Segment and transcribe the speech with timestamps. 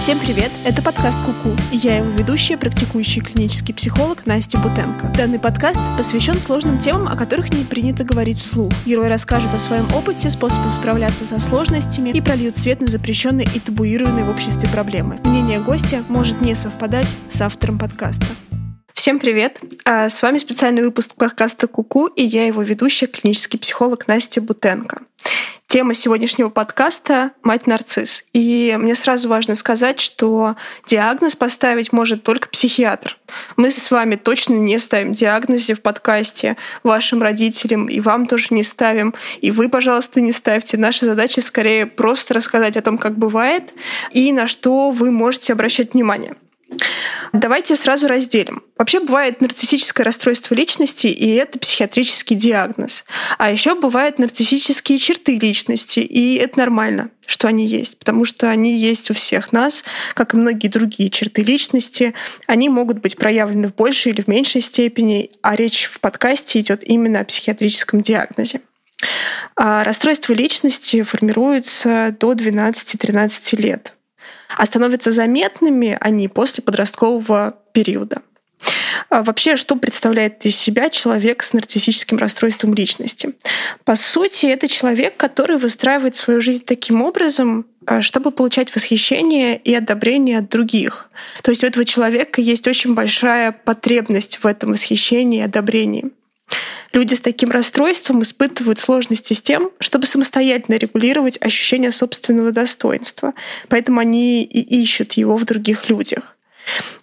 [0.00, 0.50] Всем привет!
[0.64, 5.12] Это подкаст Куку, и я его ведущая, практикующий клинический психолог Настя Бутенко.
[5.14, 8.72] Данный подкаст посвящен сложным темам, о которых не принято говорить вслух.
[8.86, 13.60] Герой расскажет о своем опыте, способах справляться со сложностями и прольют свет на запрещенные и
[13.60, 15.20] табуированные в обществе проблемы.
[15.22, 18.24] Мнение гостя может не совпадать с автором подкаста.
[18.94, 19.60] Всем привет!
[19.84, 25.02] А, с вами специальный выпуск подкаста Куку, и я его ведущая, клинический психолог Настя Бутенко.
[25.70, 28.24] Тема сегодняшнего подкаста— мать-нарцисс.
[28.32, 33.16] И мне сразу важно сказать, что диагноз поставить может только психиатр.
[33.54, 38.64] Мы с вами точно не ставим диагнозы в подкасте вашим родителям, и вам тоже не
[38.64, 39.14] ставим.
[39.40, 40.76] И вы, пожалуйста, не ставьте.
[40.76, 43.72] Наша задача скорее просто рассказать о том, как бывает,
[44.10, 46.34] и на что вы можете обращать внимание.
[47.32, 48.62] Давайте сразу разделим.
[48.76, 53.04] Вообще бывает нарциссическое расстройство личности, и это психиатрический диагноз.
[53.38, 58.76] А еще бывают нарциссические черты личности, и это нормально, что они есть, потому что они
[58.76, 62.14] есть у всех нас, как и многие другие черты личности.
[62.48, 66.82] Они могут быть проявлены в большей или в меньшей степени, а речь в подкасте идет
[66.82, 68.60] именно о психиатрическом диагнозе.
[69.56, 73.94] А расстройство личности формируется до 12-13 лет
[74.56, 78.22] а становятся заметными они после подросткового периода.
[79.08, 83.34] А вообще, что представляет из себя человек с нарциссическим расстройством личности?
[83.84, 89.74] По сути, это человек, который выстраивает свою жизнь таким образом, а, чтобы получать восхищение и
[89.74, 91.10] одобрение от других.
[91.42, 96.10] То есть у этого человека есть очень большая потребность в этом восхищении и одобрении.
[96.92, 103.34] Люди с таким расстройством испытывают сложности с тем, чтобы самостоятельно регулировать ощущение собственного достоинства.
[103.68, 106.36] Поэтому они и ищут его в других людях.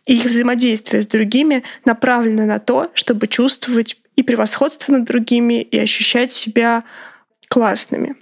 [0.05, 5.77] И их взаимодействие с другими направлено на то, чтобы чувствовать и превосходство над другими, и
[5.77, 6.83] ощущать себя
[7.47, 8.15] классными.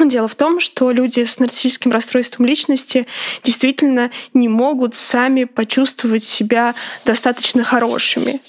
[0.00, 3.06] Дело в том, что люди с нарциссическим расстройством личности
[3.44, 8.40] действительно не могут сами почувствовать себя достаточно хорошими.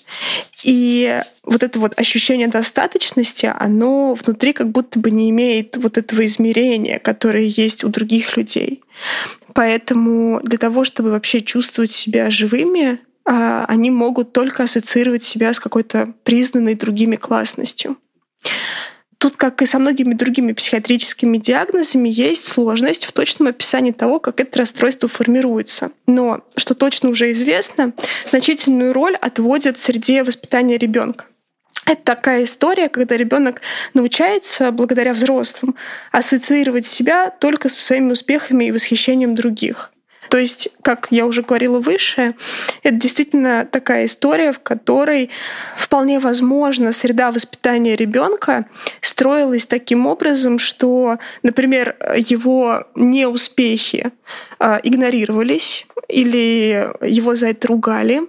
[0.64, 6.26] И вот это вот ощущение достаточности, оно внутри как будто бы не имеет вот этого
[6.26, 8.82] измерения, которое есть у других людей.
[9.54, 15.60] Поэтому для того, чтобы вообще чувствовать себя живыми, а, они могут только ассоциировать себя с
[15.60, 17.98] какой-то признанной другими классностью.
[19.26, 24.40] Тут, как и со многими другими психиатрическими диагнозами, есть сложность в точном описании того, как
[24.40, 25.90] это расстройство формируется.
[26.06, 27.94] Но, что точно уже известно,
[28.30, 31.26] значительную роль отводят среде воспитания ребенка.
[31.88, 33.62] Это такая история, когда ребенок
[33.96, 35.74] научается, благодаря взрослым,
[36.12, 39.92] ассоциировать себя только со своими успехами и восхищением других.
[40.30, 42.36] То есть, как я уже говорила выше,
[42.84, 45.30] это действительно такая история, в которой
[45.78, 48.66] вполне возможно среда воспитания ребенка
[49.02, 54.12] строилась таким образом, что, например, его неуспехи
[54.60, 58.24] а, игнорировались или его за это ругали,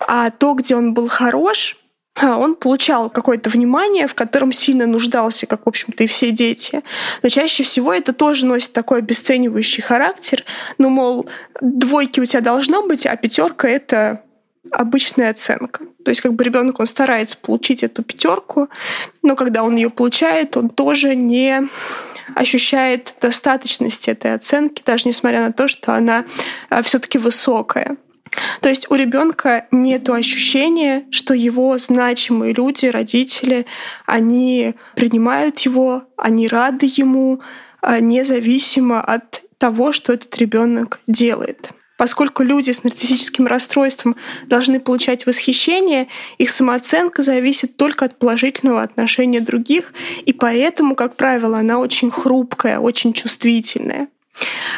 [0.00, 1.76] а то, где он был хорош,
[2.22, 6.82] он получал какое-то внимание, в котором сильно нуждался, как, в общем-то, и все дети.
[7.22, 10.44] Но чаще всего это тоже носит такой обесценивающий характер.
[10.78, 11.28] Ну, мол,
[11.60, 14.22] двойки у тебя должно быть, а пятерка это
[14.70, 15.84] обычная оценка.
[16.04, 18.68] То есть как бы ребенок он старается получить эту пятерку,
[19.22, 21.68] но когда он ее получает, он тоже не
[22.34, 26.24] ощущает достаточности этой оценки, даже несмотря на то, что она
[26.68, 27.96] а, все-таки высокая.
[28.60, 33.66] То есть у ребенка нет ощущения, что его значимые люди, родители,
[34.06, 37.40] они принимают его, они рады ему,
[37.80, 41.70] а, независимо от того, что этот ребенок делает.
[41.96, 44.16] Поскольку люди с нарциссическим расстройством
[44.46, 49.94] должны получать восхищение, их самооценка зависит только от положительного отношения других,
[50.26, 54.08] и поэтому, как правило, она очень хрупкая, очень чувствительная.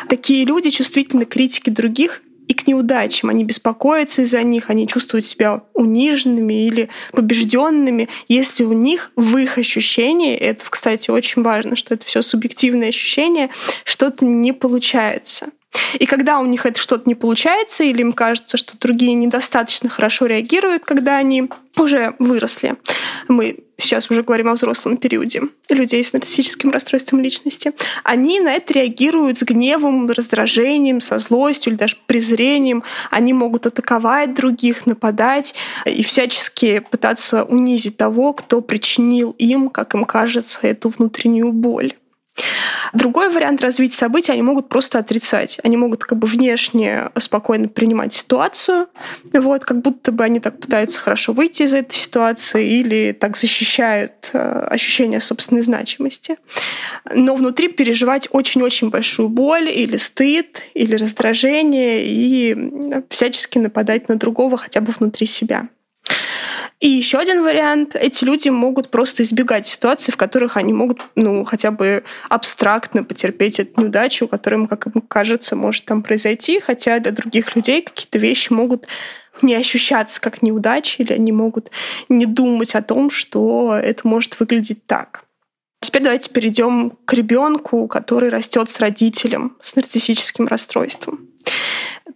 [0.09, 3.28] Такие люди чувствительны к критике других и к неудачам.
[3.28, 9.59] Они беспокоятся из-за них, они чувствуют себя униженными или побежденными, если у них в их
[9.59, 13.50] ощущении, это, кстати, очень важно, что это все субъективное ощущение,
[13.84, 15.50] что-то не получается.
[15.98, 20.26] И когда у них это что-то не получается, или им кажется, что другие недостаточно хорошо
[20.26, 22.76] реагируют, когда они уже выросли,
[23.28, 27.72] мы сейчас уже говорим о взрослом периоде людей с нарциссическим расстройством личности,
[28.03, 32.82] они на это реагируют с гневом, раздражением, со злостью или даже презрением.
[33.10, 35.54] Они могут атаковать других, нападать
[35.84, 41.94] и всячески пытаться унизить того, кто причинил им, как им кажется, эту внутреннюю боль.
[42.93, 45.59] Другой вариант развития событий, они могут просто отрицать.
[45.63, 48.89] Они могут как бы внешне спокойно принимать ситуацию,
[49.33, 54.31] вот, как будто бы они так пытаются хорошо выйти из этой ситуации или так защищают
[54.33, 54.39] э,
[54.71, 56.37] ощущение собственной значимости.
[57.13, 62.57] Но внутри переживать очень-очень большую боль или стыд, или раздражение и
[63.11, 65.69] всячески нападать на другого хотя бы внутри себя.
[66.80, 67.97] И еще один вариант.
[67.97, 73.59] Эти люди могут просто избегать ситуаций, в которых они могут, ну, хотя бы абстрактно потерпеть
[73.59, 78.53] эту неудачу, которая как им кажется, может там произойти, хотя для других людей какие-то вещи
[78.53, 78.86] могут
[79.42, 81.71] не ощущаться как неудачи, или они могут
[82.09, 85.25] не думать о том, что это может выглядеть так.
[85.80, 91.28] Теперь давайте перейдем к ребенку, который растет с родителем с нарциссическим расстройством.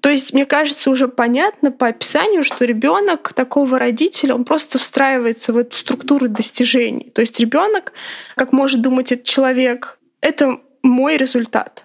[0.00, 5.52] То есть, мне кажется, уже понятно по описанию, что ребенок такого родителя, он просто встраивается
[5.52, 7.10] в эту структуру достижений.
[7.14, 7.92] То есть ребенок,
[8.34, 11.84] как может думать этот человек, это мой результат.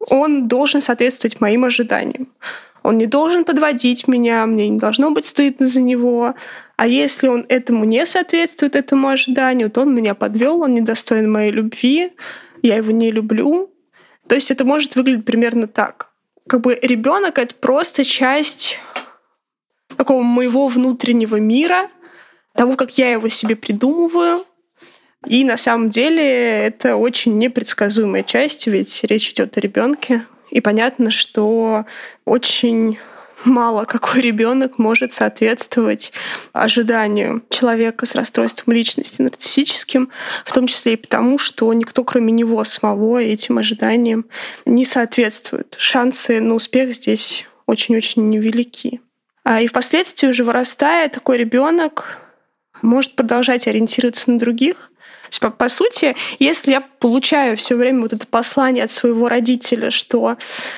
[0.00, 2.28] Он должен соответствовать моим ожиданиям.
[2.82, 6.34] Он не должен подводить меня, мне не должно быть стыдно за него.
[6.76, 11.50] А если он этому не соответствует, этому ожиданию, то он меня подвел, он недостоин моей
[11.50, 12.12] любви,
[12.62, 13.70] я его не люблю.
[14.28, 16.07] То есть это может выглядеть примерно так
[16.48, 18.78] как бы ребенок это просто часть
[19.96, 21.90] такого моего внутреннего мира,
[22.54, 24.44] того, как я его себе придумываю.
[25.26, 26.22] И на самом деле
[26.66, 30.26] это очень непредсказуемая часть, ведь речь идет о ребенке.
[30.50, 31.84] И понятно, что
[32.24, 32.98] очень
[33.44, 36.12] мало какой ребенок может соответствовать
[36.52, 40.10] ожиданию человека с расстройством личности нарциссическим,
[40.44, 44.26] в том числе и потому, что никто, кроме него самого, этим ожиданиям
[44.66, 45.76] не соответствует.
[45.78, 49.00] Шансы на успех здесь очень-очень невелики.
[49.44, 52.18] А и впоследствии уже вырастая, такой ребенок
[52.82, 54.92] может продолжать ориентироваться на других,
[55.40, 60.36] по, по сути, если я получаю все время вот это послание от своего родителя, что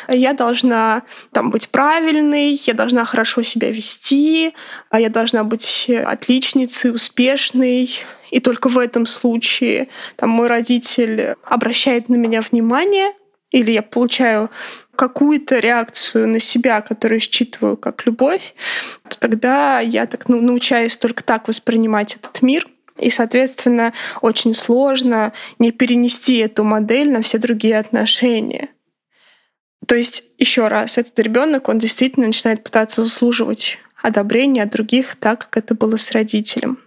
[0.08, 1.02] я должна
[1.32, 4.54] там быть правильной, я должна хорошо себя вести,
[4.90, 7.90] а я должна быть отличницей, успешной,
[8.30, 13.12] и только в этом случае там, мой родитель обращает на меня внимание,
[13.50, 14.50] или я получаю
[14.94, 18.54] какую-то реакцию на себя, которую считываю как любовь,
[19.08, 22.68] то тогда я так ну, научаюсь только так воспринимать этот мир—
[23.00, 28.68] и, соответственно, очень сложно не перенести эту модель на все другие отношения.
[29.86, 35.48] То есть, еще раз, этот ребенок, он действительно начинает пытаться заслуживать одобрения от других так,
[35.48, 36.78] как это было с родителем.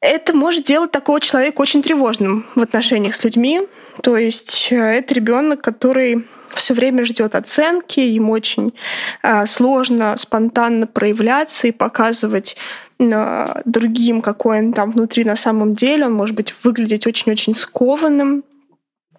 [0.00, 3.62] Это может делать такого человека очень тревожным в отношениях с людьми.
[4.02, 8.74] То есть э, это ребенок, который все время ждет оценки, ему очень
[9.22, 12.56] э, сложно спонтанно проявляться и показывать
[12.98, 16.06] э, другим, какой он там внутри на самом деле.
[16.06, 18.44] Он может быть выглядеть очень-очень скованным.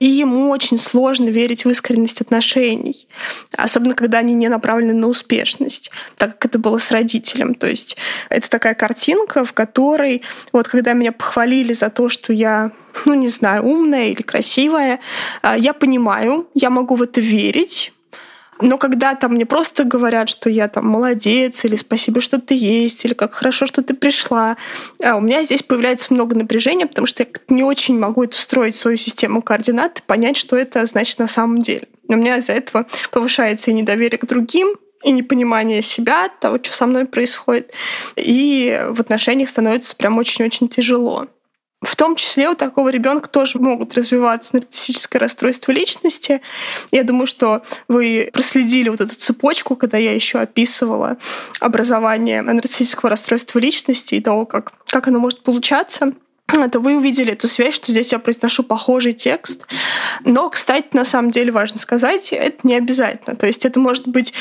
[0.04, 3.08] И ему очень сложно верить в искренность отношений,
[3.54, 7.56] особенно когда они не направлены на успешность, так как это было с родителем.
[7.56, 7.96] То есть
[8.28, 10.22] это такая картинка, в которой
[10.52, 12.72] вот когда меня похвалили за то, что я,
[13.06, 15.00] ну не знаю, умная или красивая,
[15.42, 17.93] а, я понимаю, я могу в это верить,
[18.62, 23.06] но когда там мне просто говорят, что я там молодец, или спасибо, что ты есть,
[23.06, 24.58] или как хорошо, что ты пришла,
[25.04, 28.76] а у меня здесь появляется много напряжения, потому что я не очень могу это встроить
[28.76, 31.88] в свою систему координат и понять, что это значит на самом деле.
[32.08, 36.86] У меня из-за этого повышается и недоверие к другим, и непонимание себя, того, что со
[36.86, 37.72] мной происходит.
[38.16, 41.28] И в отношениях становится прям очень-очень тяжело.
[41.84, 46.42] В том числе у такого ребенка тоже могут развиваться нарциссическое расстройство личности.
[46.92, 51.18] Я думаю, что вы проследили вот эту цепочку, когда я еще описывала
[51.60, 56.14] образование нарциссического расстройства личности и того, как, как оно может получаться
[56.72, 59.66] то вы увидели эту связь, что здесь я произношу похожий текст.
[60.24, 63.36] Но, кстати, на самом деле важно сказать, это не обязательно.
[63.36, 64.34] То есть это может быть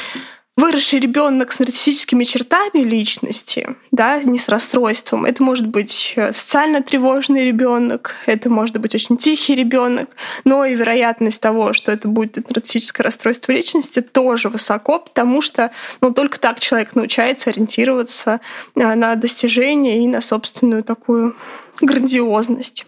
[0.56, 5.24] выросший ребенок с нарциссическими чертами личности, да, не с расстройством.
[5.24, 10.10] Это может быть э, социально тревожный ребенок, это может быть очень тихий ребенок,
[10.44, 16.12] но и вероятность того, что это будет нарциссическое расстройство личности, тоже высоко, потому что ну,
[16.12, 18.40] только так человек научается ориентироваться
[18.74, 21.34] э, на достижения и на собственную такую
[21.80, 22.86] грандиозность.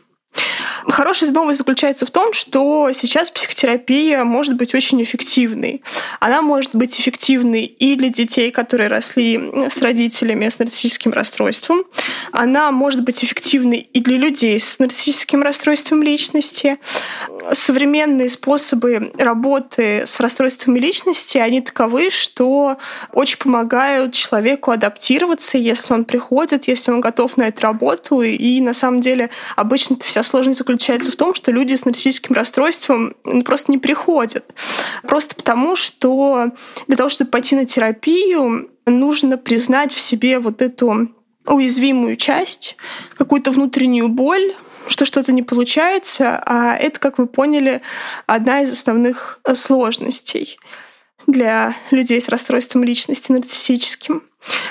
[0.89, 5.83] Хорошая новость заключается в том, что сейчас психотерапия может быть очень эффективной.
[6.21, 11.85] Она может быть эффективной и для детей, которые росли с родителями с нарциссическим расстройством.
[12.33, 16.79] Она может быть эффективной и для людей с нарциссическим расстройством личности.
[17.53, 22.79] Современные способы работы с расстройствами личности, они таковы, что
[23.13, 28.23] очень помогают человеку адаптироваться, если он приходит, если он готов на эту работу.
[28.23, 33.15] И на самом деле обычно вся сложность заключается в том, что люди с нарциссическим расстройством
[33.25, 34.45] ну, просто не приходят.
[35.03, 36.53] Просто потому, что
[36.87, 41.11] для того, чтобы пойти на терапию, нужно признать в себе вот эту
[41.47, 42.77] уязвимую часть,
[43.17, 44.55] какую-то внутреннюю боль,
[44.89, 47.83] что что-то не получается, а это, как вы поняли,
[48.27, 50.59] одна из основных сложностей
[51.27, 54.23] для людей с расстройством личности нарциссическим.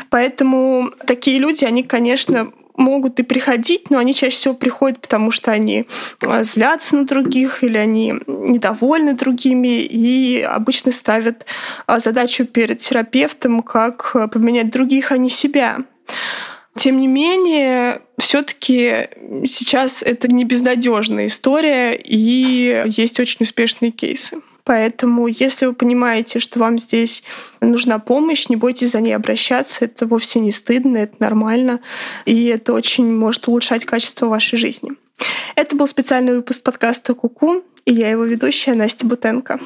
[0.09, 5.51] Поэтому такие люди, они, конечно, могут и приходить, но они чаще всего приходят, потому что
[5.51, 5.85] они
[6.21, 11.45] а, злятся на других или они недовольны другими и обычно ставят
[11.85, 15.79] а, задачу перед терапевтом, как а, поменять других, а не себя.
[16.75, 19.09] Тем не менее, все-таки
[19.45, 24.41] сейчас это не безнадежная история, и есть очень успешные кейсы.
[24.63, 27.23] Поэтому, если вы понимаете, что вам здесь
[27.59, 29.85] нужна помощь, не бойтесь за ней обращаться.
[29.85, 31.79] Это вовсе не стыдно, это нормально.
[32.25, 34.91] И это очень может улучшать качество вашей жизни.
[35.55, 39.59] Это был специальный выпуск подкаста «Куку», и я его ведущая Настя Бутенко.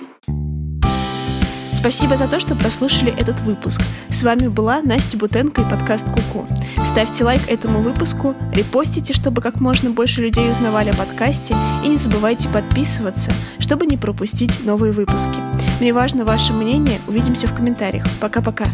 [1.77, 3.81] Спасибо за то, что прослушали этот выпуск.
[4.09, 6.47] С вами была Настя Бутенко и подкаст Куку.
[6.83, 11.55] Ставьте лайк этому выпуску, репостите, чтобы как можно больше людей узнавали о подкасте,
[11.85, 15.37] и не забывайте подписываться, чтобы не пропустить новые выпуски.
[15.79, 16.99] Мне важно ваше мнение.
[17.07, 18.07] Увидимся в комментариях.
[18.19, 18.65] Пока-пока.